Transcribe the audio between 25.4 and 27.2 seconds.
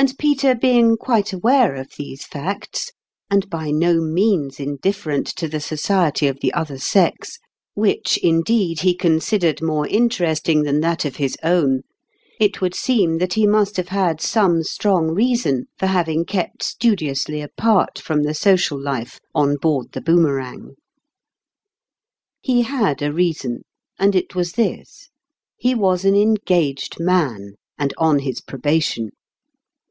he was an engaged